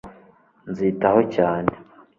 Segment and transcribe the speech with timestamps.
[0.69, 1.71] Nzitaho cyane